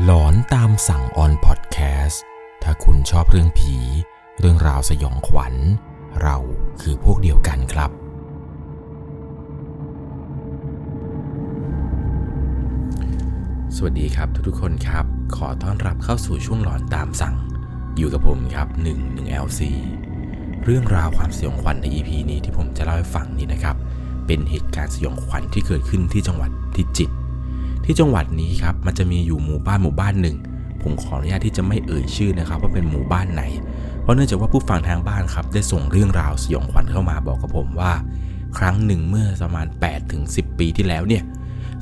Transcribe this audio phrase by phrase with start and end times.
[0.00, 2.22] หลอนตามสั่งออนพอดแคสต์
[2.62, 3.76] ถ้าคุณชอบเรื่องผี
[4.38, 5.54] เรื่องราวสยองขวัญ
[6.22, 6.36] เรา
[6.80, 7.90] คือพวกเดียวกันครับ
[13.76, 15.04] สวัสดีครับทุกๆคนครับ
[15.36, 17.36] ขอต้อนรับเข้าสู่ช่วงหลอนตามสั่ง
[17.96, 19.60] อยู่กับผมครับ 1 1 LC
[20.64, 23.76] เรื่องราวความสยองขวัญใน EP นี้ที่ผมจะเล่าให้ฟังนี้นะครับ
[24.26, 27.14] เป็นเหตุการณ์สยองขวัญที่เกิดขึ้นที่จังหวัดพิจิตร
[27.84, 30.36] ที่จังหวัดนี้ครับมันจะมีอยู่หมู่บ้านหมู่บ้านหนึ่ง
[30.82, 33.42] ผมขออนุญาตที่จะไม่เอ่ยชื่อนะครับ ว่าเป็นหมู่บ้านไหน
[34.02, 37.92] เพราะเนื่องจากว่าผู้ฟังทางบ้านครับ ได้ส่งเรื่องราวสยองขวัญเข้ามาบอกกับผมว่า
[38.58, 41.22] ครั้งหนึ่งเมื่อประมาณ8ถึง10 ปีที่แล้วเนี่ย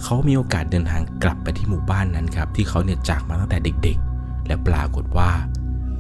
[0.03, 5.31] เขามีโอกาสเดินทางกลับไปที่หมู่บ้านนั้นครับที่เขาเนี่ยจากมาตั้งแต่เด็ก ๆ และปรากฏว่า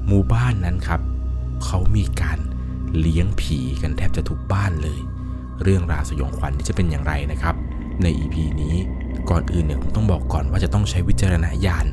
[0.06, 1.00] หมู่บ้านนั้นครับ
[1.64, 2.38] เขามีการ
[2.98, 5.00] เลี้ยงผีกันแทบจะทุกบ้านเลย
[5.62, 7.54] เรื่องราวสยองขวัญที่จะเป็นอย่างไรนะครับ
[8.04, 8.74] ใน EP นี้
[9.30, 11.86] ก่อนอื่นเนี่ยผมต้องบอกก่อนว่าจะต้องใช้วิจารณญาณ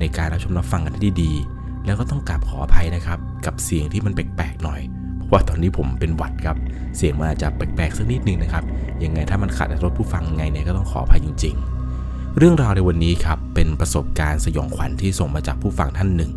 [0.00, 4.80] ในการรับชมรับฟังกันที่ดีๆ แล้วก็ต้องกราบขออภัยนะครับ กับเสียงที่มันแปลกๆหน่อย
[5.16, 6.56] เพราะว่าตอนนี้ผมเป็นหวัดครับ
[6.96, 8.64] เสียงมันอาจจะแปลกๆสักนิดนึงนะครับ
[9.04, 11.54] ยังไงถ้ามันขาดรถผู้ฟังไงเนี่ยก็ต้องขออภัยจริง
[11.96, 16.30] ๆ เรื่องราวในวันนี้ครับเป็นประสบการณ์สยองขวัญที่ส่งมาจากผู้ฟังท่านหนึ่ง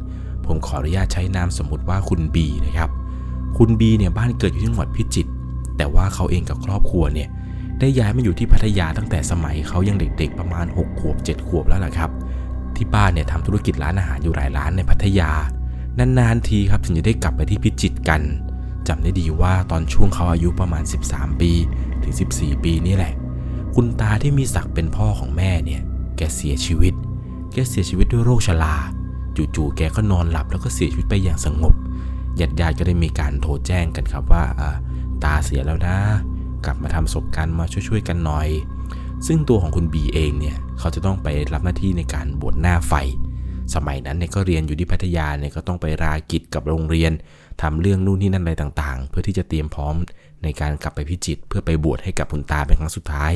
[0.45, 2.89] ผมขออนุญาตใช้นามสมมติว่าคุณบีนะครับ
[3.58, 5.31] คุณบีเนี่ยบ้านเกิดอยู่ที่จังหวัดพิจิตร
[5.78, 7.30] แต่ว่าเขาเองกับครอบครัวเนี่ย
[7.82, 12.12] ได้ย้ายมาอยู่ที่พัทยาตั้งแต่สมัยเขายังเด็กๆประมาณ 6 ขวบ 7 ขวบแล้วล่ะครับ
[12.76, 15.32] ที่บ้านเนี่ยทำธุรกิจร้านอาหารอยู่หลายร้านในพัทยา
[15.98, 18.22] นานๆทีครับถึงจะได้กลับไปที่พิจิตรกัน
[18.88, 21.52] จำได้ดีว่าตอนช่วงเขาอายุประมาณ 13 ปี
[22.04, 23.14] ถึง 14 ปีนี่แหละ
[23.76, 25.82] คุณตาที่มีศักดิ์เป็นพ่อของแม่เนี่ย
[26.18, 26.94] แกเสียชีวิต
[27.54, 28.76] แกเสียชีวิตด้วยโรคชรา
[29.56, 31.74] จู่ๆแกก็นอนหลับแล้วก็เสียชีวิตไปอย่างสงบ
[32.40, 34.44] ญาติๆก็ได้มีการโทรแจ้งกันครับว่า
[35.24, 35.98] ตาเสียแล้วนะ
[36.66, 38.48] กลับมาทำศพกันมาช่วยๆกันหน่อย
[39.28, 42.94] ซึ่งตัวของคุณบีเองเนี่ยเขาจะต้องไปรับหน้าที่ในการบวชหน้าไฟ
[43.76, 47.12] สมัยนั้นเนี่ยก็เรียนอยู่ที่พัทยาเนี่ยก็ต้องไปรากิจกับโรงเรียน
[47.62, 49.96] ทำเรื่องนู่นนี่นั่นอะไรต่างๆ เพื่อที่จะเตรียมพร้อม
[50.44, 53.34] ในการกลับไปพิจิตเพื่อไปบวชให้กับคุณตาเป็นครั้งสุดท้าย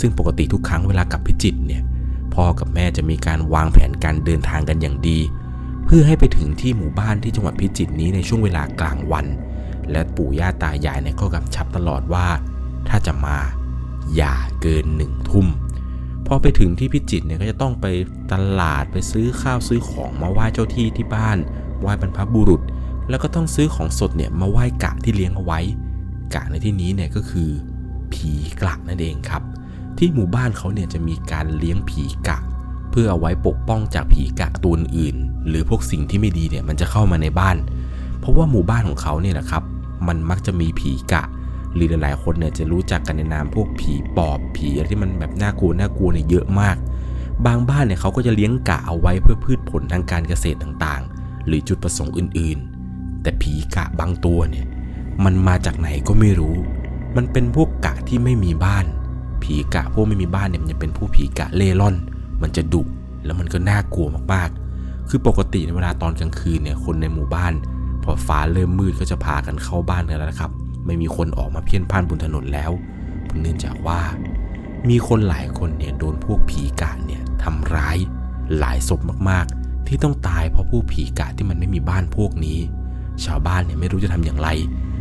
[0.00, 1.82] ซึ่งปกติทุกครั้งเวลากลับพิจิตเนี่ย
[2.34, 5.18] พ่อกับแม่จะมีการวางแผนการเดินทางกันอย่างดี
[5.84, 9.26] เพื่อให้ไปถึงที่หมู่บ้านที่จังหวัดพิจิตรนี้ในช่วงเวลากลางวัน
[9.90, 12.26] และปู่ย่าตายายเนี่ยก็กำชับตลอดว่า
[12.88, 13.38] ถ้าจะมา
[14.16, 15.46] อย่าเกินหนึ่งทุ่ม
[16.26, 17.86] พอไปถึงที่พิจิตเนี่ยก็จะต้องไป
[18.32, 21.38] ตลาดไปซื้อข้าวซื้อของมาไหว้เจ้าที่ที่บ้าน
[21.80, 22.62] ไหว้บรรพบุรุษ
[23.08, 25.60] แล้วก็ต้องซื้อของสดเนี่ยมาไหว้กะที่เลี้ยงเอาไว้
[26.34, 27.50] กะในที่นี้เนี่ยก็คือ
[28.12, 28.30] ผี
[28.62, 29.42] กะนั่นเองครับ
[29.98, 32.38] ที่หมู่บ้านเขาเนี่ยจะมีการเลี้ยงผีกะ
[32.90, 35.16] เพื่อเอาไว้ปกป้องจากผีกะตัวอื่น
[35.48, 37.56] หรือพวกสิ่งที่ไม่ดีเนี่ยมันจะเข้ามาในบ้าน
[38.20, 39.62] เพราะว่าหมู่บ้านของเขาเนี่ยนะครับ
[40.08, 41.22] มันมักจะมีผีกะ
[41.74, 46.76] หรือหลายๆคนเนี่ยจะรู้จักกันในนามพวกผีปอบผีอะไรที่มันแบบน่ากลัวน่ากลัวเนี่ยเยอะมาก
[47.46, 54.66] บางบ้านเนี่ยเขาก็จะเลี้ยงกะเอาไว้เพื่อพืชผลทางการเกษตรต่างๆ หรือจุดประสงค์อื่นๆ แต่ผีกะบางตัวเนี่ย
[55.24, 56.56] มันมาจากไหนก็ไม่รู้
[57.16, 58.86] มันเป็นพวกกะที่ไม่มีบ้าน
[59.42, 61.96] ผีกะพวกไม่มีบ้านเนี่ยมันจะเป็นผู้ผีกะเล่ร่อน
[62.42, 62.82] มันจะดุ
[63.24, 67.52] แล้วมันก็น่ากลัวมากๆ คือปกติในเวลาตอนกลางคืนเนี่ยคนในหมู่บ้าน
[68.04, 70.50] พอฟ้าเริ่มมืดก็จะพากันเข้าบ้านกันแล้วนะครับ
[70.86, 72.70] ไม่มีคนออกมาเพี้ยนพ่านบนถนนแล้ว
[73.40, 74.00] เนื่องจากว่า
[74.88, 77.96] มีคนหลายคนเนี่ยโดนพวกผีกะเนี่ยทำร้าย
[78.58, 79.00] หลายศพ
[79.30, 82.58] มากๆ ที่ต้องตายเพราะพวกผีกะที่มันไม่มีบ้านพวกนี้
[83.24, 84.48] ชาวบ้านเนี่ยไม่รู้จะทำอย่างไร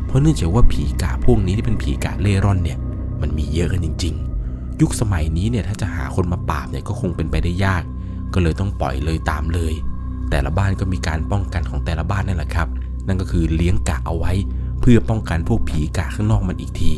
[0.06, 2.78] เพราะเนื่องจากว่าผีกะพวกนี้ที่เป็นผีกะเล่ร่อนเนี่ย
[3.22, 4.16] มันมีเยอะกันจริง
[4.47, 7.84] ๆ ยุคสมัยนี้เนี่ยถ้าจะหาคนมาปราบเนี่ยก็คงเป็นไปได้ยาก
[8.34, 9.74] ก็เลยต้องปล่อยเลยตามเลย
[10.30, 12.68] แต่ละบ้านก็มีการป้องกันของแต่ละบ้านนั่นแหละครับ
[13.08, 14.31] นั่นก็คือเลี้ยงกะเอาไว้
[14.81, 16.94] เพื่อป้องกันพวกผีกะข้างนอกมันอีกที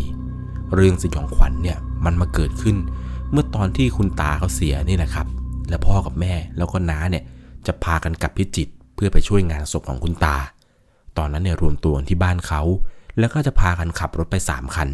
[0.75, 2.75] เรื่องสยองขวัญเนี่ยมันมาเกิดขึ้น
[3.31, 5.27] เมื่อตอนที่คุณตาเขาเสียนี่แหละครับ
[5.69, 7.23] และพ่อกับแม่แล้วก็น้าเนี่ย
[7.67, 10.37] จะพากันกลับพิจิตเพื่อไปช่วยงานศพของคุณตา
[11.17, 12.61] ตอนนั้นเนี่ยรวมตัวที่บ้านเขา
[13.19, 14.89] แล้วก็จะพากันขับรถไป 3 คัน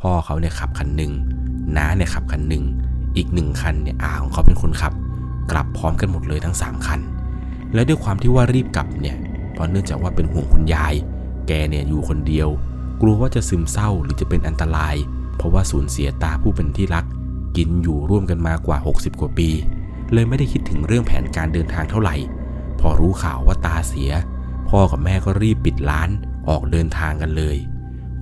[0.00, 1.12] พ่อเขาเนี่ยขับคันหนึ่ง
[1.76, 2.64] น้าเนี่ยขับคันหนึ่ง
[3.16, 4.92] อีกหนึ่งคันเนี่ยอาของเขาเป็นคนขับ
[5.50, 7.00] กลับพร้อมกันหมดเลยทั้ง 3 คัน
[7.74, 9.16] และด้วยความที่ว่ารีบกลับเนี่ย
[9.54, 10.94] เพราะเนื่องจากว่าเป็นห่วงคุณยาย
[11.46, 12.48] แกเนี่ยอยู่คนเดียว
[13.00, 14.96] กลัวว่าจะซึมเศร้าหรือจะเป็นอันตราย
[15.36, 17.04] เพราะว่าสูญเสียตาผู้เป็นที่รัก
[17.56, 19.48] กินอยู่ร่วมกันมากว่า 60 กว่าปี
[20.12, 22.16] เลยไม่ได้คิดถึงเรื่องแผนการเดินทางเท่าไหร่
[22.80, 24.10] พอรู้ข่าวว่าตาเสีย
[24.68, 26.08] พ่อกับแม่ก็รีบปิดร้าน
[26.48, 27.56] ออกเดินทางกันเลย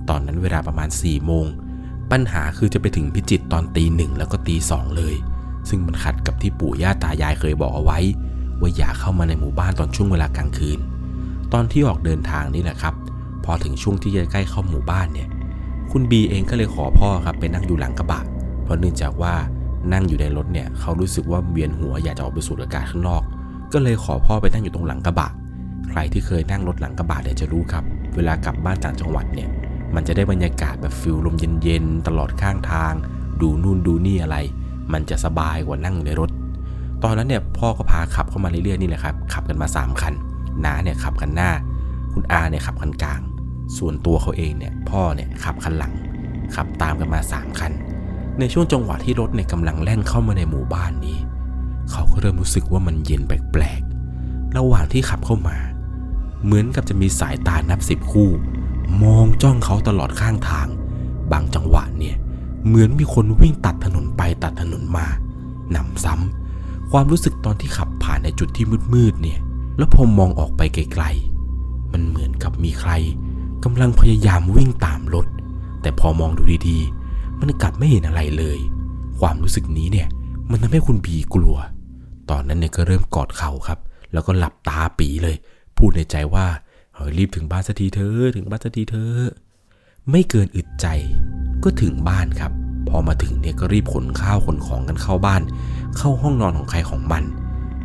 [0.09, 1.45] ตอนนั้นเวลาประมาณ4ี่โมง
[2.11, 5.15] ปัญหาคือจะไปถึงพิจิตตอนตีหนึ่งแล้วก็ตีสองเลย
[5.69, 7.99] ซึ่งมันขัดกับที่ปู่ย่าตายายเคยบอกเอาไว้
[8.59, 10.79] ว่าอย่าเข้ามาในหมู่บ้านตอนช่วงเวลากลางคืน
[11.53, 12.93] ตอนที่ออกเดินทางนี่แหละครับ
[13.45, 15.27] พอถึงช่วงที่จะใกล้เข้าหมู่บ้านเนี่ย
[15.91, 18.21] คุณบีเองก็เลยขอพ่อครับไปนั่งอยู่หลังกระบะ
[18.63, 19.33] เพราะเนื่องจากว่า
[19.93, 23.21] นั่งอยู่ในรถเนี่ยเขารู้สึกว่าเวียนหัวอยากจะออกไปสูดอากาศข้างนอก
[23.73, 25.29] ก็เลยขอพ่อไปนั่งอยู่ตรงหลังกระบะ
[25.89, 27.83] ใครที่เคยนั่งรถหลังกระบะเนี่ยจะรู้ครับ
[28.15, 29.49] เวลากลับบ้านต่างจังหวัดเนี่ย
[29.95, 32.93] มันจะได้บรรยากาศแบบฟิลลมเย็นๆตลอดข้างทาง
[33.41, 34.37] ดูนู่นดูนี่อะไร
[34.93, 36.29] มันจะสบายกว่านั่งในรถ
[37.03, 40.13] ตอนนั้นเนี่ยพ่อก็พาขับเข้ามาเรื่อยๆนี่แหละครับขับกันมา 3 คัน
[40.65, 41.51] น้าเนี่ยขับคันหน้า
[42.13, 43.21] คุณอาเนี่ยขับคันกลาง
[43.77, 45.93] ส่วนตัวเขาเองเนี่ยพ่อเนี่ยขับคันหลัง
[46.55, 47.71] ขับตามกันมา 3 คัน
[48.39, 51.17] ในช่วงจังหวะที่รถเนี่ยกำลังแล่นเข้ามาในหมู่บ้านนี้
[51.91, 55.57] เขาก็เริ่มรู้สึกว่ามันเย็นแปลกๆ ระหว่างที่ขับเข้ามา
[56.43, 58.29] เหมือนกับจะมีสายตานับสิบคู่
[59.03, 60.67] มองจ้องเขาตลอดข้างทาง
[61.31, 62.15] บางจังหวะเนี่ย
[62.67, 65.05] เหมือนมีคนวิ่งตัดถนนไปตัดถนนมา
[65.71, 69.39] หนำซ้ำความรู้สึกตอนที่ขับผ่านในจุดที่มืดๆเนี่ย
[69.77, 72.91] แล้วพอมองออกไปไกลๆ มันเหมือนกับมีใคร
[73.63, 75.27] กำลังพยายามวิ่งตามรถ
[75.81, 78.59] แต่พอมองดูดีๆ มันกลับไม่เห็นอะไรเลย
[79.19, 80.07] ความรู้สึกนี้เนี่ย
[80.49, 81.57] มันทำให้คุณบีกลัว
[82.29, 83.79] ตอนนั้นเนี่ยก็เริ่มกอดเข่าครับ
[84.13, 85.35] แล้วก็หลับตาปีเลย
[85.77, 86.47] พูดในใจว่า
[86.95, 89.13] เฮ้ยรีบถึงบ้านสักทีเธอถึงบ้านสักทีเธอ
[90.11, 90.87] ไม่เกินอึดใจ
[91.63, 92.51] ก็ถึงบ้านครับ
[92.89, 95.41] พอมาถึงเนี่ยก็รีบขนข้าวขนของกันเข้าบ้าน
[95.97, 97.23] เข้าห้องนอนของใครของมัน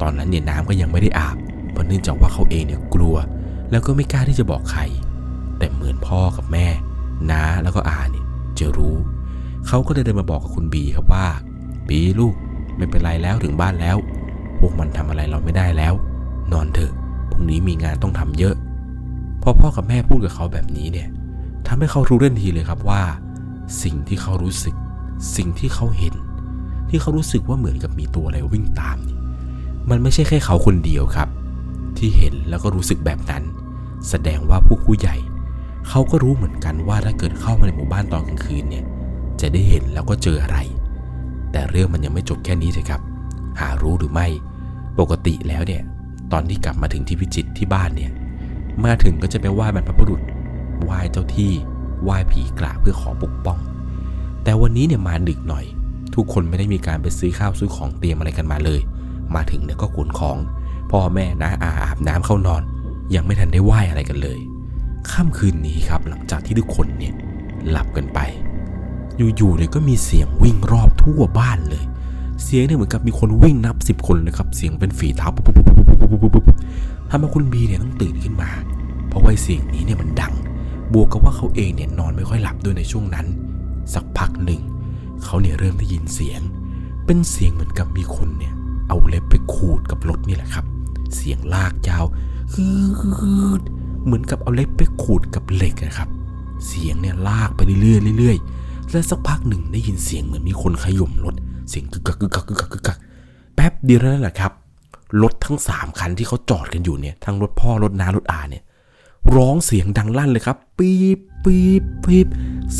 [0.00, 1.36] ตอนนั้นเนี่ยน้ำก็ยังไม่ได้อาบ
[1.78, 3.16] ราะเนื่องจากว่าเขาเองเนี่ยกลัว
[3.70, 4.82] แล้วก็ไม่กล้าที่จะบอกใคร
[5.58, 6.66] แต่เหมือนพ่อกับแม่
[7.30, 8.24] น้าแล้วก็อาเนี่ย
[8.58, 8.96] จะรู้
[9.66, 11.26] เขาก็เลยเดินมาบอกกับคุณบีครับว่า
[11.88, 12.34] บีลูก
[12.76, 13.96] ไม่เป็นไรแล้วถึงบ้านแล้ว
[14.58, 15.94] พวกมันทำอะไรเราไม่ได้แล้ว
[16.52, 16.92] นอนเถอะ
[17.30, 18.54] พรุ่งนี้มีงานต้องทำเยอะ
[19.42, 21.08] พอพ่อกับแม่พูดกับเขาแบบนี้เนี่ย
[21.66, 23.02] ทำให้เขารู้เรื่องทีเลยครับว่า
[23.82, 24.74] สิ่งที่เขารู้สึก
[25.36, 26.14] สิ่งที่เขาเห็น
[26.88, 29.18] ที่เขารู้สึกว่าเหมือนกับมีตัวอะไรวิ่งตามนี่
[29.90, 31.28] มันไม่ใช่แค่เขาคนเดียวครับ
[31.98, 33.42] ที่เห็นแล้วก็รู้สึกแบบนั้น
[34.08, 35.16] แสดงว่าผู้ผู้ใหญ่
[35.88, 38.84] เขาก็รู้เหมือนกันว่าถ้าเกิดเข้ามาในหมู่บ้านตอนกลางคืนเนี่ย
[39.40, 40.58] จะได้เห็นแล้วก็เจออะไร
[41.52, 43.00] แต่เรื่องมันยังไม่จบแค่นี้เลยครับ
[43.60, 44.26] หารู้หรือไม่
[44.98, 45.82] ปกติแล้วเนี่ย
[46.32, 48.10] ตอนที่กลับมาถึงที่พิจิตที่บ้านเนี่ย
[48.84, 50.20] มาถึงก็จะไปไหว้บรรพบุรุษ
[50.82, 51.52] ไหว้เจ้าที่
[52.02, 53.58] ไหว้ผีกระเพื่อขอปกป้อง
[54.44, 55.64] แต่วันนี้เนี่ยมาดึกหน่อย
[56.14, 58.80] ทุกคนไม่ได้มีการไปซื้อข้าวซื้อของเตรียมอะไรกันมาเลย
[59.34, 60.36] มาถึงเนี่ยก็ขนของ
[60.90, 62.62] พ่อแม่นะอาอาบน้ำเข้านอน
[63.14, 64.38] ยังไม่ทันได้ไหว้อะไรกันเลย
[65.10, 67.14] ค่ำคืนนี้ครับหลังจากที่ทุกคนเนี่ย
[67.70, 68.18] หลับกันไป
[69.36, 71.84] อยู่ๆเลยก็มีเสียงวิ่งรอบทั่วบ้านเลย
[72.44, 76.46] เสียงเนี่ยเหมือนกับมีคนวิ่งนับสิบคนนะครับเสียงเป็นฝีเท้าปุ๊บปุ๊บปุ๊บปุ๊บปุ๊บปุ๊บ
[77.10, 78.50] ทำให้คุณบีเนี่ยต้องตื่นขึ้นมา
[79.08, 80.34] เพราะว่าเสียงนี้เนี่ยมันดัง
[80.92, 83.26] บวกกับว่าเขาเองเนี่ยนอนไม่ค่อยหลับด้วยในช่วงนั้น
[83.94, 84.60] สักพักหนึ่ง
[85.24, 86.40] เขาเนี่ยเริ่มได้ยินเสียง
[87.06, 88.54] เป็นเสียงเหมือนกับมีคนเนี่ย
[88.88, 90.64] เอาเล็บไปขูดกับรถนี่แหละครับ
[91.16, 92.04] เสียงลากยาว
[92.54, 92.68] ฮื
[93.60, 93.62] ด
[94.04, 96.08] เหมือนกับเอาเล็บไปขูดกับเหล็กนะครับ
[96.66, 101.34] เสียงเนี่ยลากไปเรื่อยๆเรื่อยๆและสักพักหนึ่งได้ยินเสียงเหมือนมีคนขย่มรถ
[101.68, 102.98] เสียงกึกกักกึกกักกึกกักกึกกัก
[103.54, 104.52] แป๊บเดียวนั่นแหละครับ
[105.22, 108.62] รถทั้งสามคันที่เขาจอดกันอยู่เนี่ยทั้งรถพ่อรถน้ารถอาเนี่ย
[109.36, 112.26] ร้องเสียงดังลั่นเลยครับ ปี๊บปี๊บปี๊บ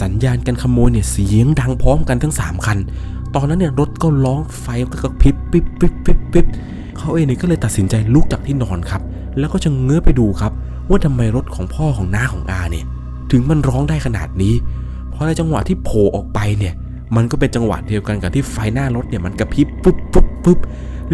[0.01, 2.79] สัญญาณการขโมยเนี่ยเสียงดังพร้อมกันทั้งสามคัน
[3.35, 6.47] ตอนนั้นเนี่ยรถก็ร้องไฟก็กระพริบปิ๊บปิ๊บปิ๊บปิ๊บ
[6.99, 9.03] เขาเองเนี่ยก็เลยตัดสินใจลุกจากที่นอนครับ
[9.39, 10.53] แล้วก็จะเงื้อไปดูครับ
[10.89, 12.87] ว่าทำไมรถของพ่อของน้าของอาเนี่ย
[13.31, 14.55] ถึงมันร้องได้ขนาดนี้
[15.11, 16.75] เพราะในจังหวะที่โผล่ออกไปเนี่ย
[17.17, 20.59] มันก็เป็นจังหวะเดียวกันกับที่ไฟหน้ารถเนี่ยมันกระพริบปุ๊บปุ๊บปุ๊บ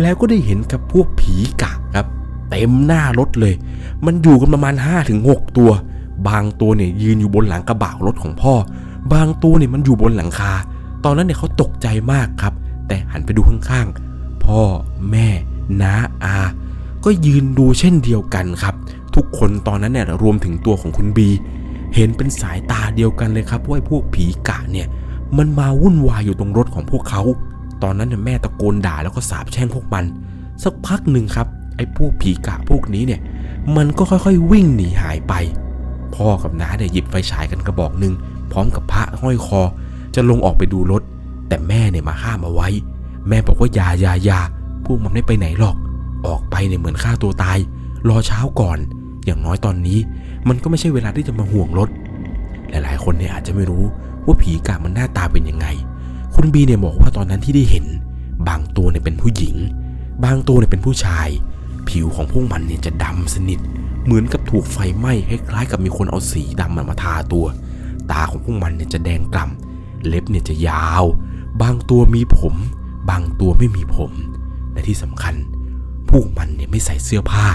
[0.01, 2.07] แล้วก็ได้เห็นกับพวกผีกะครับ
[2.51, 3.55] เต็มหน้ารถเลย
[4.07, 4.75] มันอยู่กันประมาณ
[5.17, 5.71] 5-6 ตัว
[6.29, 8.55] บางตัวเนี่ยยืนอยู่บนหลังกระบะรถของพ่อ
[9.13, 10.53] บางตัวเนี่ยมันอยู่บนหลังคา
[11.05, 12.55] ตอนนั้นเนี่ยเขาตกใจมากครับ
[12.89, 14.61] แต่หันไปดูข้างๆ พ่อ
[15.11, 15.29] แม่
[15.83, 15.95] น้า
[16.25, 16.37] อา
[17.05, 18.75] ก็ยืนดูเช่นเดียวกันครับ
[19.15, 21.29] ทุกคนตอนนั้นเนี่ยรวมถึงตัวของคุณบี
[21.95, 24.87] เห็นเป็นสายตาเดียวกันเลยครับว่าไอ้พวกผีกะเนี่ย
[25.39, 27.23] มันมาวุ่นวายอยู่ตรงรถของพวกเขา
[27.83, 30.05] ตอนนั้นเนี่ยแม่ตะโกนด่าแล้วก็สาบแช่งพวกมัน
[30.63, 33.21] สักพักหนึ่งครับ ไอ้พวกผีกะพวกนี้เนี่ย
[33.77, 35.35] มันก็ค่อยๆวิ่งหนีหายไป
[36.15, 38.15] พ่อกับน้าเนี่ยหยิบไฟฉายกันกระบอกหนึ่ง
[38.53, 39.61] พร้อมกับพระห้อยคอ
[40.15, 41.03] จะลงออกไปดูรถ
[41.49, 42.69] แต่แม่เนี่ยมาห้ามเอาไว้
[43.29, 44.41] แม่บอกว่าอย่าอย่าอย่า
[44.87, 45.77] พวกมันไม่ไปไหนหรอก
[46.27, 47.59] ออกไปเนี่ยเหมือนฆ่าตัวตาย
[48.09, 48.79] รอเช้าก่อน
[49.25, 49.99] อย่างน้อยตอนนี้
[50.49, 51.89] มันก็ไม่ใช่เวลาที่จะมาห่วงรถ
[52.71, 53.85] หลายๆ คนเนี่ยอาจจะไม่รู้
[54.27, 55.67] ว่าผีกะมันหน้าตาเป็นยังไง
[56.35, 57.87] คุณบีเนี่ยบอกว่าตอนนั้นที่ได้เห็น
[58.49, 59.57] บางตัวเนี่ยเป็นผู้หญิง
[60.25, 61.29] บางตัวเนี่ยเป็นผู้ชาย
[61.89, 63.61] ผิวของพวกมันเนี่ยจะดำสนิท
[64.05, 67.47] เหมือนกับถูกไฟไหม้คล้ายๆกับมีคนเอาสีดำมาทาตัว
[68.11, 71.05] ตาของพวกมันเนี่ยจะแดงกล่ำเล็บเนี่ยจะยาว
[71.63, 72.55] บางตัวมีผม
[73.11, 74.13] บางตัวไม่มีผม
[74.75, 75.35] และที่สำคัญ
[76.11, 77.47] พวกมันเนี่ยไม่ใส่เสื้อผ้า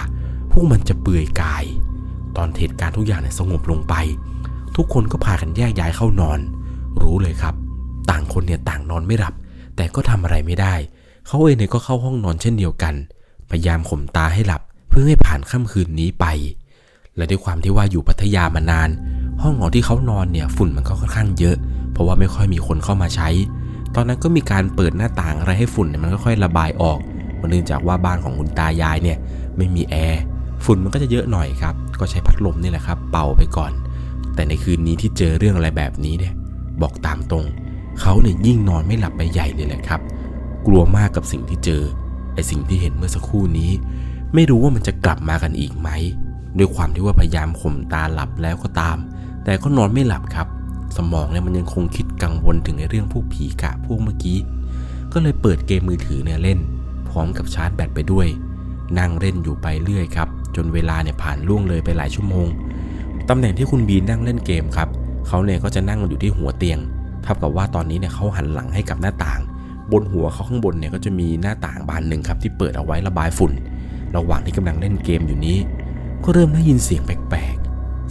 [0.51, 1.65] พวกมันจะเปลือยกาย
[2.37, 3.93] ตอนเหตุการณ์ทุกอย่างเนี่ยสงบลงไป
[4.75, 6.39] ทุกคนก็พากันแยกย้ายเข้านอน
[7.01, 7.55] รู้เลยครับ
[8.09, 9.33] ต่างคนเนี่ยต่างนอนไม่หลับ
[9.75, 10.75] แต่ก็ทำอะไรไม่ได้
[11.27, 12.93] เขาเองเนี่ยก็เข้าห้องนอนเช่นเดียวกัน
[13.49, 16.25] พยายามข่มตาให้หลับ เพื่อให้ผ่านค่ำคืนนี้ไป
[17.15, 18.89] และด้วยความที่ว่าอยู่พัทยามานาน
[19.41, 21.55] ห้องหอที่เขานอนเนี่ยฝุ่นมันก็ค่อนข้างเยอะ
[21.91, 23.29] เพราะว่าไม่ค่อยมีคนเข้ามาใช้
[23.95, 26.99] ตอนนั้นก็มีการเปิดหน้าต่างอะไรให้ฝุ่นเนี่ยมันค่อยๆระบายออก
[27.49, 29.17] เนื่องจากว่าบ้านของคุณตายายเนี่ย
[29.57, 30.21] ไม่มีแอร์
[30.65, 33.71] ฝุ่นมันก็จะเยอะหน่อยครับ ก็ใช้พัดลมนี่แหละครับ เป่าไปก่อน
[34.35, 36.33] แต่ในคืนนี้ที่เจอเรื่องอะไรแบบนี้เนี่ย
[36.81, 37.45] บอกตามตรง
[38.01, 40.01] เขาเนี่ยยิ่งนอนไม่หลับไปใหญ่เลยแหละครับ
[40.67, 41.81] กลัวมากกับสิ่งที่เจอ
[42.33, 43.71] ไอสิ่งที่เห็นเมื่อสักครู่นี้
[44.33, 45.89] ไม่รู้ว่ามันจะกลับมากันอีกไหม
[46.57, 48.97] ด้วยความที่ว่าพยายามข่มตาหลับแล้วก็ตาม
[49.43, 50.47] แต่ก็นอนไม่หลับครับ
[50.99, 54.37] สมองเนี่ยมันยังคงคิดกังวลถึงในเรื่องพวกผีกะพวกเมื่อกี้
[55.13, 56.59] ก็เลยเปิดเกมมือถือเนี่ยเล่น
[57.09, 58.27] พร้อมกับชาร์จแบตไปด้วย
[58.99, 62.47] นั่งเล่นอยู่ไปเรื่อยครับ จนเวลาเนี่ยผ่านล่วงเลยไปหลายชั่วโมง
[63.29, 64.89] ตำแหน่งที่คุณบีนั่งเล่นเกมครับ
[65.27, 66.79] เขาเนี่ยก็จะนั่งอยู่ที่หัวเตียง
[67.23, 69.39] เท่ากับว่าตอนนี้เนี่ยเขาหันหลังให้กับหน้าต่าง
[69.91, 73.51] บนหัวเขาข้างบนเนี่ยก็จะมีหน้าต่างบานหนึ่งครับที่เปิดเอาไว้ระบายฝุ่น
[74.15, 75.57] ระหว่างที่กำลังเล่นเกมอยู่นี้
[76.23, 77.58] ก็เริ่มได้ยินเสียงแปลก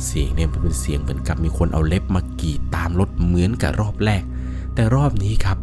[0.05, 4.23] เสียงเนี่ยเป็นเสียงเหมือนกับมีคนเอาเล็บมากรีดตามรถเหมือนกับรอบแรก
[4.75, 5.59] แต่รอบนี้ครับ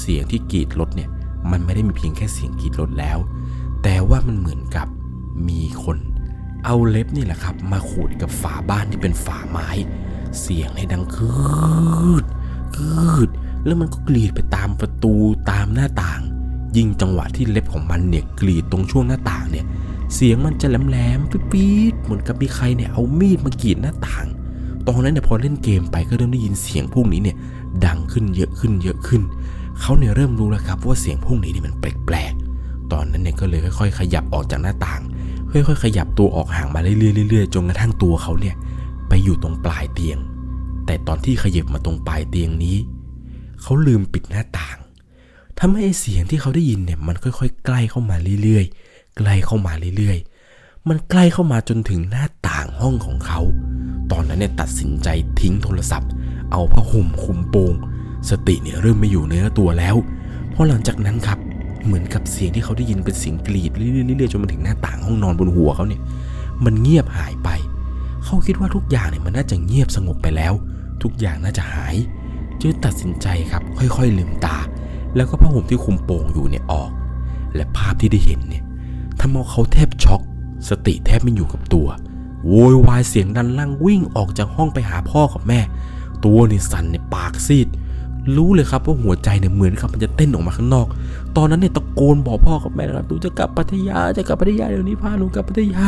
[0.00, 1.10] เสียงที่กรีดรถเนี่ย
[1.50, 3.18] มันไม่ได้มีเพียงแค่เสียงกรีดรถแล้ว
[3.82, 4.86] แต่ว่ามันเหมือนกับ
[5.48, 5.96] มีคน
[6.64, 9.68] เอาเล็บนี่แหละครับ มาขูดกับฝาบ้านที่เป็นฝาไม้
[10.40, 11.34] เสียงให้ดังคื
[12.22, 12.24] ด
[12.76, 13.28] คืด
[13.64, 15.14] แล้วมันก็กรีดไปตามประตู
[15.50, 16.20] ตามหน้าต่าง
[16.76, 19.66] ยิ่งจังหวะที่เล็บของมันเนี่ยกรีดตรงช่วงหน้าต่างเนี่ย
[20.14, 24.26] เสียงมันจะแหลมๆปี๊ดๆเหมือนกับมีใครเนี่ยเอามีดมากรีดหน้าต่าง
[24.88, 27.36] ตอนนั้นเนี่ยพอเล่นเกมไปก็เริ่มได้ยินเสียงพวกนี้เนี่ย
[27.86, 29.22] ดังขึ้นเยอะขึ้นเยอะขึ้น
[29.80, 35.02] เขาเนี่ยเริ่มรู้แล้วครับว่าเสียงพวกนี้เนี่ยมันแปลกๆ ตอนนั้นเนี่ยก็เลยค่อยๆ ขยับออกจากหน้าต่าง
[35.52, 38.54] ค่อยๆ ขยับตัวออกห่างมาเรื่อยๆเรื่อยๆจนกระทั่งตัวเขาเนี่ย
[39.08, 40.18] ไปอยู่ตรงปลายเตียง
[40.86, 42.76] แต่ตอนที่ขยับมาตรงปลายเตียงนี้
[43.62, 44.78] เขาลืมปิดหน้าต่าง
[45.58, 48.74] ทำให้เสียงที่เขาได้ยินเนี่ยมันค่อยๆ ใกล้เข้ามาเรื่อยๆ
[49.20, 53.40] ใกล้เข้ามาเรื่อยๆ มันใกล้เข้ามาจนถึงหน้าต่างห้องของเขา
[54.12, 55.08] ตอนนั้นเนี่ยตัดสินใจ
[55.40, 56.10] ทิ้งโทรศัพท์
[56.52, 57.72] เอาผ้าห่มคุมโปง
[58.30, 59.96] สติเนี่ยเริ่มไม่อยู่เนื้อตัวแล้ว
[60.50, 61.38] เพราะหลังจากนั้นครับ
[61.84, 66.00] เหมือนกับเสียงที่เขาได้ยินเป็นเสียงกรีดเรื่อยๆจนมาถึงหน้าต่างห้องนอนบนหัวเขาเนี่ย
[66.64, 67.48] มันเงียบหายไป
[68.24, 70.52] เขาคิดว่าทุกอย่างเนี่ยมันน่าจะเงียบสงบไปแล้ว
[71.02, 71.96] ทุกอย่างน่าจะหาย
[72.60, 74.58] จึงตัดสินใจครับค่อยๆลืมตา
[75.16, 76.90] แล้วก็ผ้าห่มที่คุมโปงอยู่เนี่ยออก
[77.54, 78.62] และภาพที่ได้เห็นเนี่ย
[79.20, 80.20] ทำเอาเขาแทบช็อก
[80.68, 81.88] สติแทบไม่อยู่กับตัว
[82.48, 85.60] โวยวายเสียงดันลั่งวิ่งออกจากห้องไปหาพ่อกับแม่
[86.24, 87.68] ตัวนี่สั่นในปากซีด
[88.36, 90.86] รู้เลยครับว่าหัวใจเนี่ยเหมือนกับมันจะเต้นออกมาข้างนอก
[91.36, 95.86] ตอนนั้นเนี่ยตะโกนบอกพ่อกับแม่นะครับหนูจะกลับพัทยาจะกลับพัทยาเดี๋ยวนี้พาหนูกลับพัทยา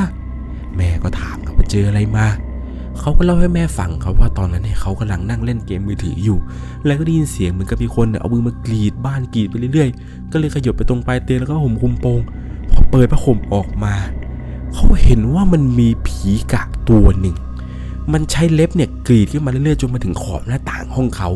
[0.76, 2.26] แม่ก็ถามครับว่าเจออะไรมา
[3.00, 6.38] เขาก็เล่าให้แม่ฟังครับว่าตอนนั้นเนี่ยเขากำลังนั่งเล่นเกมมือถืออยู่
[6.86, 12.20] แล้วก็ได้ยินเสียงเหมือนกับมีคนเนี่ยเอามือมากรีดบ้านกรีดไปเรื่อยๆ ก็เลยขยบไปตรงปลายเตียงแล้วก็ห่มคุมโปง
[12.72, 13.94] พอเปิดผ้าห่มออกมา
[14.74, 17.36] เขาเห็นว่ามันมีผีกะตัวหนึ่ง
[18.12, 21.30] มันใช้เล็บเนี่ยกรีดขึ้นมาเรื่อยๆจนมาถึงขอบหน้าต่างห้องเขา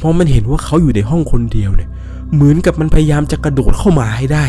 [0.00, 1.90] พอมันเห็นว่าเขาอยู่ในห้องคนเดียวเนี่ย
[2.34, 4.44] เหมือนกับมันพยายามจะกระโดดเข้ามาให้ได้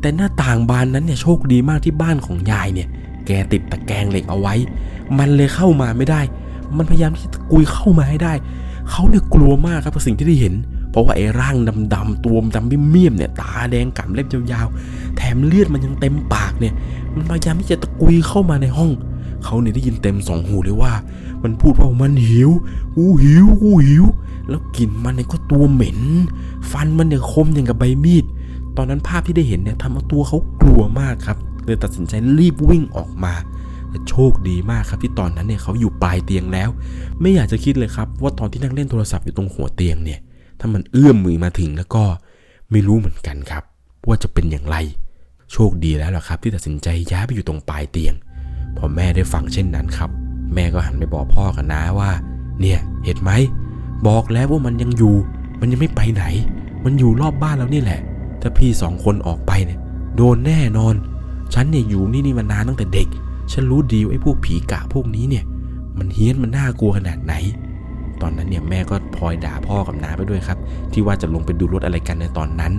[0.00, 2.88] แต่หน้าต่างบานนั้นเนี่ยโชคดีมากที่บ้านของยายเนี่ย
[3.26, 4.54] แกติดตะแกรงเหล็กเอาไว้
[5.18, 6.20] มันเลยเข้ามาไม่ได้
[6.76, 8.32] มันพยายามที่จะกุยเข้ามาให้ได้
[8.90, 11.56] เขาเนี่ยกลัวมากครับกับสิ่งที่ได้เห็นเราะว่าไอ้ร่าง
[11.94, 16.74] ดำๆตัวดำเมี่ยมเนี่ยตาแดงกำเล็บยาวๆ แถมเลือดมันยังเต็มปากเนี่ย
[17.14, 18.90] มันพยายามที่จะตะกุยเข้ามาในห้อง
[19.44, 20.92] เขาเนี่ยได้ยินเต็มสองหูเลยว่า
[21.42, 22.50] มันพูดว่ามันหิว
[22.96, 24.04] กูหิวกูหิว
[24.48, 26.00] แล้วกลิ่นมันเนี่ยก็ตัวเหม็น
[26.70, 28.24] ฟันมันเนี่ยคมอย่างกับใบมีด
[28.76, 33.34] ตอนนั้นภาพที่ได้เห็นเนี่ยทำเอาตัวเขากลัวมากครับเลยตัดสินใจรีบวิ่งออกมา
[33.90, 36.68] แต่โชคดีมากครับที่ตอนนั้นเนี่ยเขาอยู่ปลายเตียงแล้ว
[37.20, 40.20] ไม่อยากจะคิดเลยครับ ว่าตอนที่นั่งเล่นโทรศัพท์อยู่ตรงหัวเตียงเนี่ย
[40.60, 42.04] ถ้ามันเอื้อมมือมาถึงแล้วก็
[42.70, 43.62] ไม่รู้เหมือนกันครับ
[44.08, 44.76] ว่าจะเป็นอย่างไร
[45.52, 48.14] โชคดีแล้วล่ะครับ ที่ตัดสินใจย้ายไปอยู่ตรงปลายเตียง
[48.76, 50.10] พอแม่ได้ฟังเช่นนั้นครับ
[50.54, 52.10] แม่ก็หันไปบอกพ่อกับน้าว่า
[52.60, 53.30] เนี่ยเห็นไหม
[54.06, 55.14] บอกแล้วว่ามันยังอยู่
[55.60, 56.24] มันยังไม่ไปไหน
[56.84, 58.00] มันอยู่รอบบ้านเรานี่แหละ
[58.40, 59.78] ถ้าพี่สองคนออกไปเนี่ย
[60.16, 60.94] โดนแน่นอน
[61.54, 63.08] ฉันเนี่ยอยู่นี่นี่มานานตั้งแต่เด็ก
[63.52, 65.44] ฉันรู้ดีว่าไอ้พวกผีกะพวกนี้เนี่ย
[65.98, 67.34] มันเฮี้ยนมันน่ากลัวขนาดไหน
[68.22, 70.58] ตอนนั้นเนี่ยแม่ก็พลอยด่าพ่อกับน้าไปด้วยครับ
[70.92, 72.72] ที่ว่าจะลงไปดูรถอะไรกันในตอนนั้น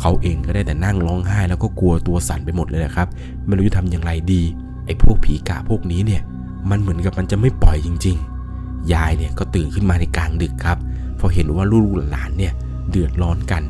[0.00, 3.08] เขาเองก็ได้แต่นั่งร้องไห้แล้วก็กลัวตัวสั่นไปหมดเลยนะครับ
[3.46, 4.42] ไม่รู้จะทำอย่างไรดี
[4.86, 6.22] ไอ้พวกผีกะพวกนี้เนี่ย
[6.70, 8.16] มันเหมือนกับมันจะไม่ปล่อยจริง
[8.54, 10.78] ๆ ยายเนี่ยก็ตื่นขึ้นมาในกลางดึกครับ
[11.18, 12.52] พอเห็นว่าลูกหลานเนี่ย
[12.90, 13.62] เดือดร้อนกัน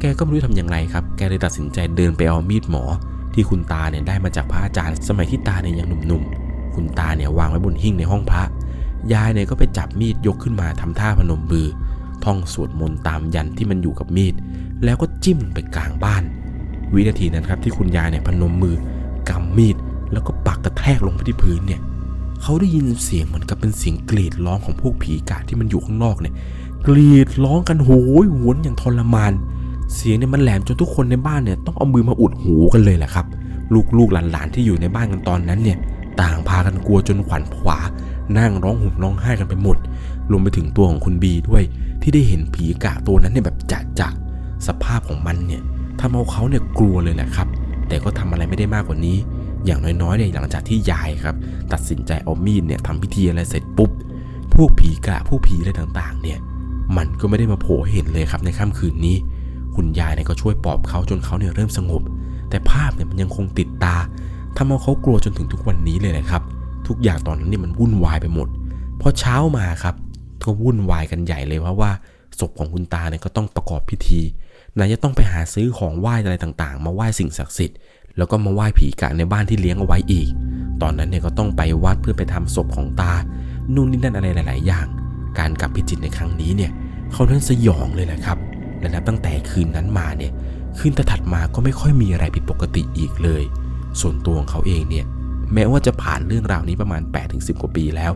[0.00, 2.84] แกก็ไม่รู้ทำอย่างไรครับ แกเลยตัดสินใจเดินไปเอามีดหมอ
[3.34, 8.42] ที่คุณตาเนี่ยได้มาจากพระอาจารย์สมัยที่ตาเนี่ยยังหนุ่มๆคุณตาเนี่ยวางไว้บนหิ้งในห้องพระ
[9.12, 11.66] ยายเนี่ยก็ไปจับมีดยกขึ้นมาทำท่าพนมมือ
[12.24, 14.34] ท่องสวดมนต์ตามยันที่มันอยู่กับมีด
[14.84, 16.22] แล้วก็จิ้มไปกลางบ้าน
[16.92, 18.76] วินาทีนั้นครับที่คุณยายเนี่ยพนมมือ
[19.28, 19.76] กำมีด
[20.12, 21.80] แล้วก็ปักกระแทกลงไปที่พื้นเนี่ย
[22.42, 26.34] เขาได้ยินเสียงเหมือนกับเป็นเสียงกรีดร้องของพวกผีกะที่มันอยู่ข้างนอกเนี่ย
[26.86, 27.90] กรีดร้องกันโห
[28.24, 29.32] ยหวนอย่างทรมาน
[29.94, 33.26] เสียงเนี่ยมันแหลมจนทุกคนในบ้านเนี่ยต้องเอามือมาอุดหูกันเลยแหละครับ
[33.98, 35.78] ลูกๆหลานๆที่อยู่ในบ้านกันตอนนั้นเนี่ย
[36.20, 37.78] ต่างพากันกลัวจนขวัญผวา
[38.38, 39.76] นั่งร้องห่มร้องไห้กันไปหมด
[40.30, 41.62] รวมไปถึงตัวของคุณบีด้วย
[42.02, 44.08] ที่ได้เห็นผีกะตัวนั้นเนี่ยแบบจะจะ
[44.66, 45.62] สภาพของมันเนี่ย
[46.00, 47.48] ทำเอาเขาเนี่ยกลัวเลยแหละครับ
[47.88, 49.16] แต่ก็ทำอะไรไม่ได้มากกว่านี้
[49.66, 51.36] อย่างน้อยๆเนี่ยหลังจากที่ยายครับ
[51.72, 53.90] ตัดสินใจเอามีดเนี่ยทำพิธีอะไรเสร็จปุ๊บ
[54.54, 56.38] พวกผีกะพวกผีอะไรต่างๆ เนี่ย
[56.96, 59.16] มันก็ไม่ได้มาโผล่เห็นเลยครับในค่ำคืนนี้
[59.74, 62.02] คุณยายเนี่ยก็ช่วยปลอบเขาจนเขาเนี่ยเริ่มสงบ
[62.50, 63.96] แต่ภาพเนี่ยมันยังคงติดตา
[64.56, 66.42] ทำเอาเขากลัวจนถึงทุกวันนี้เลยนะครับ
[66.92, 68.48] ทุกอย่างตอนนั้นเนี่ยมันวุ่นวายไปหมด
[69.00, 69.94] พอเช้ามาครับ
[70.44, 71.90] ก็วุ่นวายกันใหญ่เลยเพราะว่า
[72.40, 74.20] ศพของคุณตาเนี่ยก็ต้องประกอบพิธี
[74.74, 77.76] ไหนจะต้องไปหาซื้อของไหว้อะไรต่างๆ มาไหว้สิ่งศักดิ์สิทธิ์
[78.16, 80.28] แล้วก็มาไหว้ผีกะในบ้านที่เลี้ยงเอาไว้อีก
[80.82, 83.12] ตอนนั้นเนี่ยก็ต้องไปวัดเพื่อไปทำศพของตา
[83.74, 84.86] นู่นนี่นั่นอะไรหลาย ๆ อย่าง
[85.38, 86.70] การกลับพิจิตรในครั้งนี้เนี่ย
[87.12, 88.38] เขานั้นสยองเลยแหละครับ
[88.80, 90.32] และนับตั้งแต่คืนนั้นมาเนี่ย
[90.78, 93.42] คืนถัดมาก็ไม่ค่อยมีอะไรผิดปกติอีกเลย
[94.00, 95.06] ส่วนตัวของเขาเองเนี่ย
[95.54, 98.12] แม้ว่าจะผ่านเรื่องราวนี้ประมาณ 8-10 กว่าปีแล้ว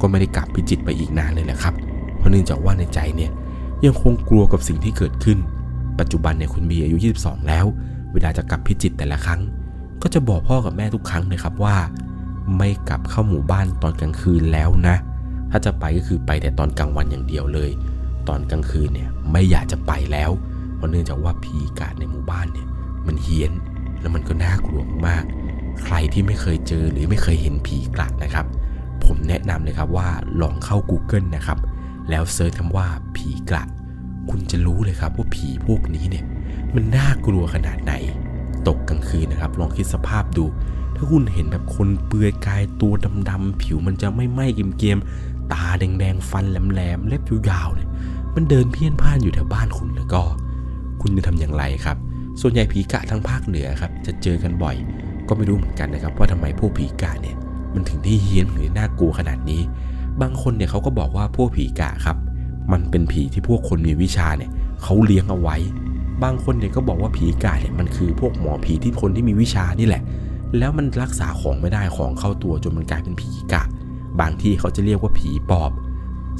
[0.00, 1.74] ก็ไม่ได้กลับพิจิตไปอีกนานเลยแหละครับ
[2.16, 3.30] เพราะเนื่องจากว่าในใจเนี่ย
[3.84, 5.38] ยังคงกลัวกับสิ่งที่เกิดขึ้น
[5.98, 7.66] ปัจจุบันเนี่ยคุณบีอายุ 22 แล้ว
[8.12, 9.40] เวลาจะกลับพิจิตแต่ละครั้ง
[10.02, 11.76] ก็จะบอกพ่อกับแม่ทุกครั้งเลยครับว่า
[12.56, 14.96] ไม่กลับเข้าหมู่บ้านตอนกลางคืนแล้วนะ
[15.50, 17.70] ถ้าจะไปก็คือไปแต่ตอนกลางวันอย่างเดียวเลย
[18.28, 20.30] ตอนกลางคืนเนี่ยไม่อยากจะไปแล้ว
[20.76, 22.66] เพราะเนื่องจากว่าผีกาดในหมู่บ้านเนี่ย
[23.06, 23.52] มันเฮี้ยน
[24.00, 25.24] แล้วมันก็น่ากลัวมาก
[25.84, 28.46] ใครที่ไม่เคยเจอหรือไม่เคยเห็นผีกลัดนะครับ
[29.04, 30.08] ผมแนะนำเลยครับว่า
[30.40, 31.58] ลองเข้า Google นะครับ
[32.10, 33.68] แล้วเซิร์ชคำว่าผีกลัด
[34.30, 36.24] คุณจะรู้เลยครับว่าผีพวกนี้เนี่ย
[36.74, 37.92] มันน่ากลัวขนาดไหน
[38.68, 40.44] ตกกลางคืนนะครับ ลองคิดสภาพดู
[40.96, 42.92] ถ้าคุณเห็นแบบคนเปลือยกายตัว
[43.30, 47.88] ดำๆผิวมันจะไม่ไหม้เกรียมๆตาแดงๆฟันแหลมๆเล็บยาวๆเนี่ย
[48.34, 50.22] มันเดินเพี้ยนพ่านอยู่แถวบ้านคุณแล้วก็
[51.02, 51.96] คุณจะทำอย่างไรครับ
[52.40, 54.76] ส่วนใหญ่ผีกะทั้งภาคเหนือครับ จะเจอกันบ่อย
[55.28, 57.36] ก็ไม่รู้เหมือนกันนะครับว่าทำไมพวกผีกะเนี่ย
[57.74, 59.60] มันถึงได้เฮี้ยนหรือน่ากลัวขนาดนี้
[60.20, 62.16] บางคนเนี่ยเขาก็บอกว่าพวกผีกะครับ
[62.72, 64.50] มันเป็นผีที่พวกคนมีวิชาเนี่ย
[64.82, 65.56] เขาเลี้ยงเอาไว้
[66.22, 70.02] บางคนเนี่ยก็บอกว่าผีกะเนี่ยมันคือพวกหมอผีที่คนที่มีวิชานี่แหละ
[70.58, 73.62] แล้วมันรักษาของไม่ได้ของเข้าตัวจนมันกลายเป็นผีกะ
[74.20, 75.72] บางที่เขาจะเรียกว่าผีปอบ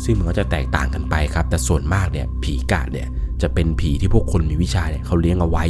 [0.05, 3.07] ซึ่งมันก็จะแตกต่างกันไปครับ แต่ส่วนมากเนี่ยผีกะเนี่ย
[3.43, 5.65] จะเป็นผีที่พวกคนมีวิชาเนี่ยเขาเลี้ยงเอาไว้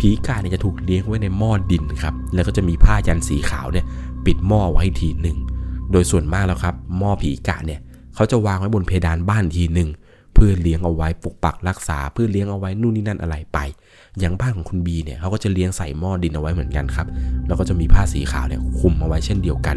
[0.00, 3.84] ผีกะเนี่ยจะถูกเลี้ยงไว้ในหม้อดินครับ แล้วก็จะมีผ้ายันสีขาวเนี่ย
[4.26, 5.38] ปิดหม้อไว้ทีหนึ่ง
[5.92, 7.80] โดยส่วนมากแล้วครับ หม้อผีกะเนี่ย
[8.14, 9.88] เขาจะวางไว้บนเพดานบ้านทีหนึ่ง
[10.34, 13.58] เพื่อเลี้ยงเอาไว้ปกปักรักษาเพื่อเลี้ยงเอาไว้นู่นนี่นั่นอะไรไป
[14.18, 17.06] อย่างบ้านของคุณบีเนี่ยเขาก็จะเลี้ยงใส่หม้อดินเอาไว้เหมือนกันครับ
[17.46, 19.76] แล้วก็จะมีผ้าสีขาวเนี่ยคลุมเอาไว้เช่นเดียวกัน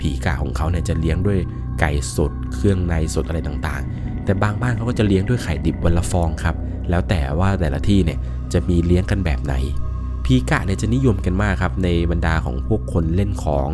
[0.00, 1.38] ผีกะของเขาเนี่ยจะเลี้ยงด้วย
[1.80, 6.56] ไก่สด เครื่องในสดอะไรต่างๆ แต่บางบ้านเขาก็จะเลี้ยงด้วยไข่ดิบวันละฟองครับ
[6.90, 8.18] แล้วแต่ว่าแต่ละที่เนี่ย
[8.52, 9.54] จะมีเลี้ยงกันแบบไหน
[10.24, 13.68] ผีกะเนี่ยจะนิยมกันมากครับ ในบรรดาของพวกคนเล่นของ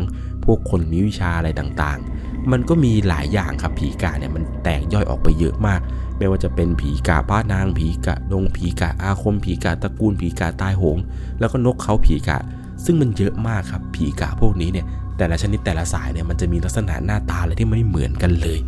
[0.45, 5.81] พวกคนมีวิชาอะไรต่างๆ มันก็มีหลายอย่างครับผีกะเนี่ยมันแตกย่อยออกไปเยอะมาก
[6.17, 10.97] ไม่ว่าจะเป็นผีกะป้านาง ผีกะดงผีกะอาคม ผีกะตระกูล ผีกะตายโหง
[11.39, 12.37] แล้วก็นกเขาผีกะ
[12.85, 14.85] ซึ่งมันเยอะมากครับผีกะพวกนี้เนี่ย
[15.17, 18.59] แต่ละชนิดแต่ละสายเนี่ยมันจะมีลักษณะหน้าตาอะไรที่ไม่เหมือนกันเลย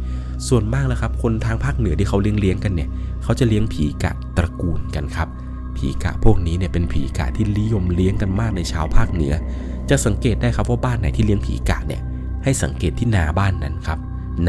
[0.47, 2.89] ส่วนมากแล้วครับ คนทางภาคเหนือที่เขาเลี้ยงเลี้ยงกันเนี่ย
[3.23, 5.29] เขาจะเลี้ยงผีกะตระกูลกันครับ
[5.77, 9.33] ผีกะพวกนี้เนี่ยเป็นผีกะที่นิยมเลี้ยงกันมากในชาวภาคเหนือ
[9.89, 12.01] จะสังเกตได้ครับว่าบ้านไหนที่เลี้ยงผีกะเนี่ย
[12.43, 13.99] ให้สังเกตที่นาบ้านนั้นครับ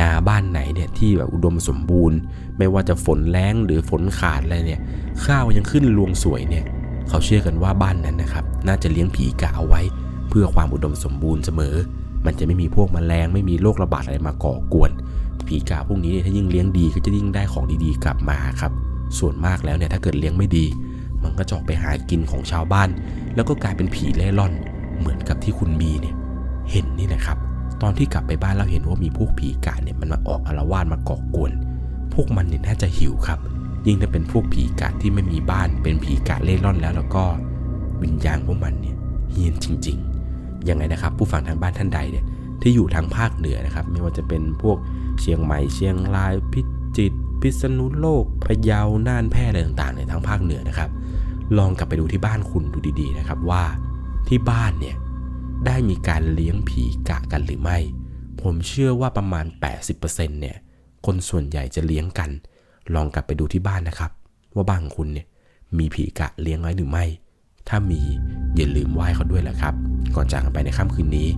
[0.01, 2.19] นาบ้านไหนเนี่ยที่แบบอุดมสมบูรณ์
[2.59, 4.81] ไม่ว่าจะฝนแรงหรือฝนขาดอะไรเนี่ย
[5.25, 6.65] ข้าวยังขึ้นรวงสวยเนี่ย
[7.09, 9.81] เขาเชื่อกันว่าบ้านนั้นนะครับ น่าจะเลี้ยงผีกะเอาไว้
[10.29, 11.75] เพื่อความอุดมสมบูรณ์เสมอ
[12.27, 14.91] มันจะไม่มีพวกแมลงไม่มีโรคระบาดอะไรมาก่อกวน
[15.49, 18.73] ผีกะพวกนี้เนี่ยถ้ายิ่งเลี้ยงดีก็จะยิ่งได้ของดีๆกลับมาครับ
[19.19, 20.65] ส่วนมากแล้วเนี่ยถ้าเกิดเลี้ยงไม่ดี
[21.23, 22.89] มันก็จอกไปหากินของชาวบ้าน
[23.35, 24.53] แล้วก็กลายเป็นผีเล่ร่อน
[24.99, 26.15] เหมือนกับที่คุณมีเนี่ย
[26.71, 27.39] เห็นนี่นะครับ
[27.83, 31.53] ตอนที่กลับไปบ้านเราเห็นว่ามีพวกผีกะเนี่ยมันมาออกอารวาสมาก่อกวน
[32.15, 33.39] พวกมันเนี่ยน่าจะหิวครับ
[33.87, 37.25] ยิ่งถ้าเป็นพวกผีกะที่ไม่มีบ้านเป็นผีกะเล่ร่อนแล้วแล้วก็
[38.03, 38.97] วิญญาณพวกมันเนี่ย
[39.31, 39.97] เฮี้ยนจริง
[40.33, 42.25] ๆ ยังไงนะครับ ผู้ฟังทางบ้านท่านใดเนี่ย
[42.63, 44.77] ที่อยู่ทางภาคเหนือนะครับ ไม่ว่าจะเป็นพวก
[45.21, 46.61] เชียงใหม่เชียงรายพิ
[46.97, 50.91] จิตรพิษณุโลกพะเยาน่านแพร่อะไรต่างๆในทางภาคเหนือนะครับ
[51.59, 53.65] ลองกลับไปดูที่บ้านคุณดูดีๆนะครับว่า
[54.29, 54.97] ที่บ้านเนี่ย
[55.67, 57.79] ได้มีการเลี้ยงผีกะกันหรือไม่
[58.41, 59.45] ผมเชื่อว่าประมาณ
[59.93, 60.57] 80%เนี่ย
[61.07, 62.31] คนส่วนใหญ่จะเลี้ยงกัน
[62.95, 64.11] ลองกลับไปดูที่บ้านนะครับ
[64.55, 65.27] ว่าบ้านของคุณเนี่ย
[65.79, 67.05] มีผีกะเลี้ยงไว้หรือไม่
[67.69, 68.01] ถ้ามี
[68.57, 69.75] อย่าลืมไหว้เขาด้วยแหละครับ
[70.15, 71.29] ก่อนจากกันไปในค่ำคืนนี้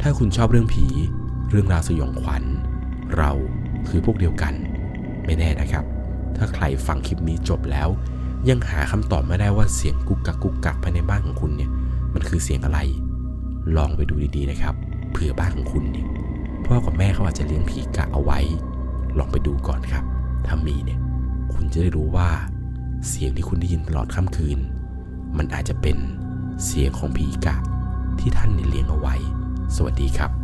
[0.00, 0.86] ถ้าคุณชอบเรื่องผี
[1.50, 2.42] เรื่องราวสยองขวัญ
[3.16, 3.30] เรา
[3.88, 4.54] คือพวกเดียวกัน
[5.24, 5.84] ไม่แน่นะครับ
[6.36, 7.88] ถ้าใครฟังคลิปนี้จบแล้ว
[8.48, 11.70] ยังหาคำตอบไม่ได้ว่าเสียงกุกกักกุกกักภายในบ้านของคุณเนี่ย
[12.14, 12.78] มันคือเสียงอะไร
[13.76, 14.74] ลองไปดูดีๆนะครับ
[15.10, 16.06] เผื่อบ้านของคุณเนี่ย
[16.64, 18.38] พ่อกับแม่เขาอาจจะเลี้ยงผีกะเอาไว้
[19.18, 20.04] ลองไปดูก่อนครับ
[20.46, 21.00] ถ้ามีเนี่ย
[21.54, 22.28] คุณจะได้รู้ว่า
[23.08, 24.58] เสียงที่คุณได้ยินตลอดค่ำคืน
[25.36, 25.96] มันอาจจะเป็น
[26.64, 27.56] เสียงของผีกะ
[28.20, 29.14] ที่ท่านเนี่ยเลี้ยงเอาไว้
[29.76, 30.43] สวัสดีครับ